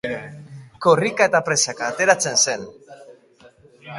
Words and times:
Korrika 0.85 1.27
eta 1.31 1.41
presaka 1.49 1.91
ateratzen 1.93 2.41
zen. 2.45 2.65